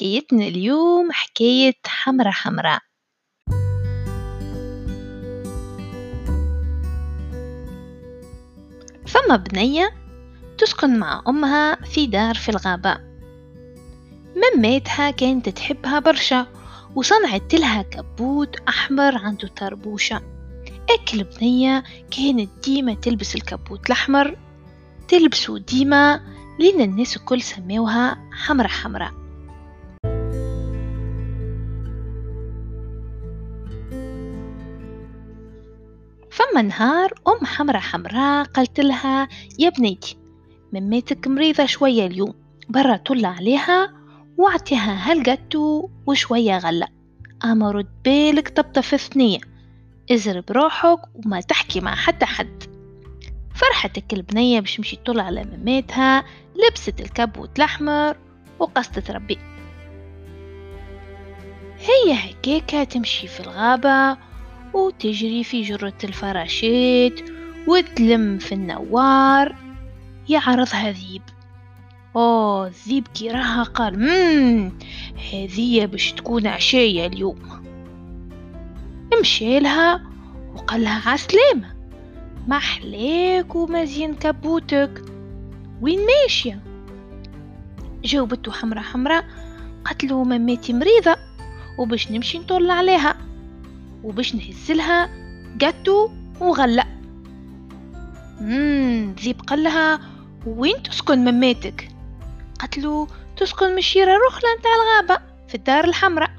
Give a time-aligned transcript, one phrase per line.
[0.00, 2.80] حكايتنا اليوم حكاية حمرة حمراء.
[9.06, 9.90] فما بنية
[10.58, 12.98] تسكن مع أمها في دار في الغابة.
[14.36, 16.46] مماتها كانت تحبها برشا
[16.94, 20.22] وصنعت لها كبوت أحمر عنده طربوشة.
[20.90, 24.38] أكل بنية كانت ديما تلبس الكبوت الأحمر
[25.08, 26.20] تلبسه ديما
[26.58, 29.19] لين الناس الكل سماوها حمرة حمراء.
[36.50, 40.16] فما نهار أم حمرة حمراء قالت لها يا بنيتي
[40.72, 42.34] مماتك مريضة شوية اليوم
[42.68, 43.92] برا طل عليها
[44.38, 46.88] واعطيها هالجاتو وشوية غلة
[47.44, 49.38] أما رد بالك طبطة في ثنية
[50.12, 52.62] ازرب روحك وما تحكي مع حتى حد.
[53.54, 56.24] فرحت البنية باش مشي طل على مماتها
[56.56, 58.16] لبست الكبوت الأحمر
[58.58, 59.38] وقصدت ربي
[61.78, 64.29] هي هكاكا تمشي في الغابة
[64.74, 67.20] وتجري في جرة الفراشات
[67.66, 69.56] وتلم في النوار.
[70.28, 71.22] يعرضها ذيب
[72.16, 74.72] أوه الذيب كي راها قال مم
[75.32, 77.38] هذية باش تكون عشية اليوم.
[79.20, 80.02] مشي لها
[80.54, 81.74] وقال لها عسلامة
[82.48, 85.04] ما أحلاك ومزين كبوتك
[85.80, 86.62] وين ماشية؟
[88.04, 89.22] جاوبته حمرا حمرا
[89.84, 91.16] قالت له مماتي مريضة
[91.78, 93.29] وباش نمشي نطل عليها.
[94.04, 95.10] وباش نهزلها
[95.56, 96.84] جاتو وغلة
[98.40, 100.00] مم ذيب قال لها
[100.46, 101.88] وين تسكن مماتك؟
[102.60, 106.30] قالت له تسكن مشيرة رخلة نتاع الغابة في الدار الحمراء.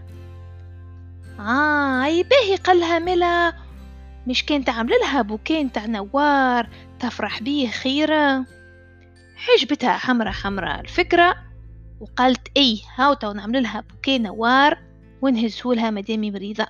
[1.40, 3.54] آه أي باهي قالها ملا.
[4.28, 8.46] مش كانت عاملة لها بوكيه نتاع نوار تفرح بيه خيرة.
[9.36, 11.36] حجبتها حمرة حمرة الفكرة
[12.00, 14.78] وقالت إي هاو تو نعمل لها بوكيه نوار
[15.22, 16.68] ونهزهولها مدامي مريضة.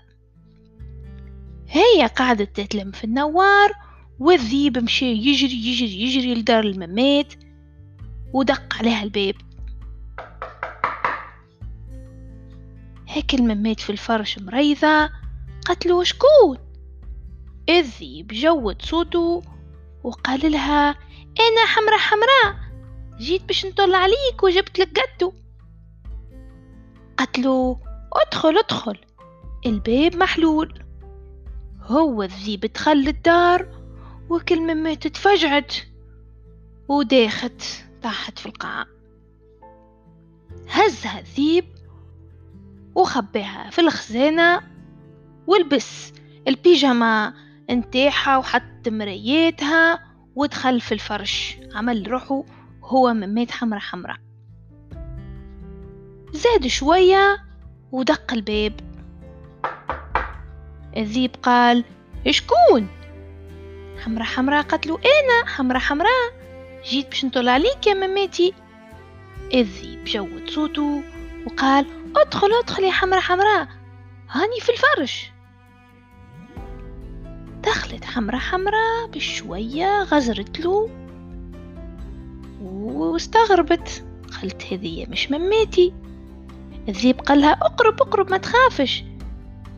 [1.74, 3.72] هي قعدت تتلم في النوار
[4.20, 7.34] والذيب مشي يجري يجري يجري لدار الممات
[8.34, 9.36] ودق عليها الباب
[13.08, 15.10] هيك الممات في الفرش مريضة
[15.66, 16.58] قتلو شكون
[17.70, 19.42] الذيب جود صوته
[20.04, 20.90] وقال لها
[21.40, 22.56] أنا حمرا حمراء
[23.18, 25.32] جيت باش نطل عليك وجبت لك جاتو
[27.18, 27.80] قتلو
[28.14, 28.98] أدخل أدخل.
[29.66, 30.91] الباب محلول.
[31.92, 33.68] هو الذيب دخل الدار
[34.30, 35.74] وكل ممات تفجعت
[36.88, 37.64] وداخت
[38.04, 38.86] طاحت في القاع.
[40.70, 41.66] هزها الذيب
[42.96, 44.62] وخباها في الخزانة
[45.48, 46.14] ولبس
[46.48, 47.34] البيجاما
[47.70, 50.00] انتاحها وحط مراياتها
[50.36, 51.58] ودخل في الفرش.
[51.74, 52.44] عمل روحه
[52.84, 54.18] هو ممات حمرا حمرا
[56.34, 57.38] زاد شوية
[57.92, 58.91] ودق الباب.
[60.98, 61.84] الذيب قال
[62.30, 62.88] شكون
[64.04, 66.10] حمرا حمرا قتلو أنا؟ حمرا حمرا
[66.90, 68.54] جيت باش نطل عليك يا مماتي.
[69.54, 71.04] الذيب جود صوته
[71.46, 71.86] وقال
[72.18, 73.68] أدخل أدخل يا حمرا حمرا
[74.30, 75.32] هاني في الفرش.
[77.64, 80.90] دخلت حمرا حمرا بشوية غزرت له
[82.62, 84.06] واستغربت.
[84.42, 85.94] قالت هذه مش مماتي.
[86.90, 89.04] الذيب قالها أقرب أقرب ما تخافش.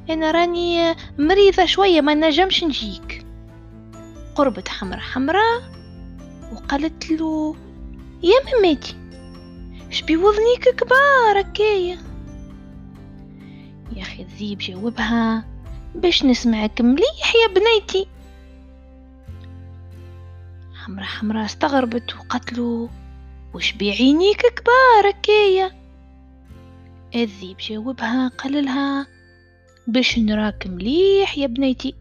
[0.10, 3.26] أنا راني مريضة شوية ما نجمش نجيك.
[4.36, 5.62] قربت حمرا حمرا
[6.54, 7.56] وقالت له
[8.24, 8.96] يا مماتي
[9.90, 11.98] شبي وذنيك كبار هكايا؟
[13.96, 15.46] يا أخي الذيب جاوبها
[15.96, 18.08] باش نسمعك مليح يا بنيتي.
[20.84, 22.90] حمرا حمرا استغربت وقتلو
[23.54, 25.72] وش بعينيك كبار هكايا؟
[27.16, 29.08] الذيب جاوبها قال لها
[29.88, 31.96] باش نراك مليح يا بنيتي.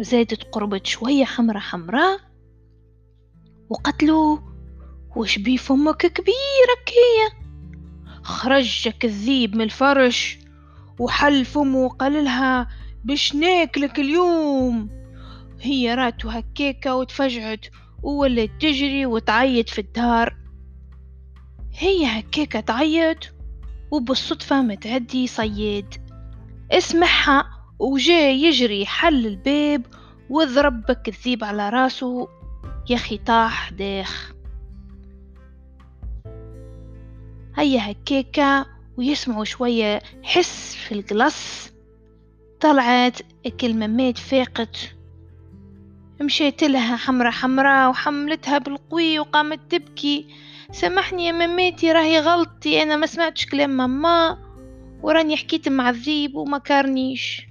[0.00, 2.18] زادت قربت شوية حمرا حمرا
[3.70, 4.40] وقتلو
[5.16, 7.48] وش بي فمك كبير هكايا
[8.22, 10.38] خرجك الذيب من الفرش
[10.98, 12.68] وحل فمه وقال لها
[13.04, 14.90] باش ناكلك اليوم.
[15.60, 17.66] هي راتو هكاكا وتفجعت
[18.02, 20.36] وولت تجري وتعيط في الدار.
[21.74, 23.18] هي هكاكا تعيط
[23.90, 26.07] وبالصدفة متعدي صياد.
[26.72, 29.86] اسمعها وجا يجري حل الباب
[30.30, 32.28] وضربك الذيب على راسه.
[32.90, 34.32] يا خي طاح داخ.
[37.56, 38.66] هيا هكاكا
[38.96, 41.70] ويسمعوا شوية حس في القلص.
[42.60, 44.94] طلعت الكلمة فاقت
[46.20, 50.26] مشيت لها حمرة حمراء وحملتها بالقوي وقامت تبكي.
[50.72, 54.47] سامحني يا مماتي راهي غلطتي أنا ما سمعتش كلام ماما.
[55.02, 57.48] وراني حكيت مع الذيب وما كارنيش.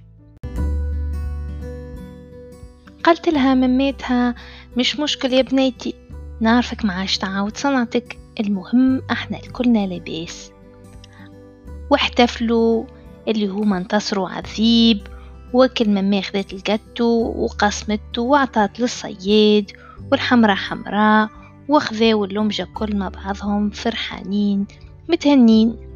[3.04, 4.34] قلت لها مميتها
[4.76, 5.94] مش مشكل يا بنيتي
[6.40, 10.50] نعرفك معاش تعاود صنعتك المهم إحنا الكلنا لاباس.
[11.90, 12.84] واحتفلوا
[13.28, 14.98] اللي هما انتصروا عذيب
[15.52, 19.70] وكل مما خذت الجاتو وقسمته وعطات للصياد
[20.12, 21.28] والحمرا حمراء
[21.68, 24.66] وخذاو اللمجة كل مع بعضهم فرحانين
[25.08, 25.87] متهنين.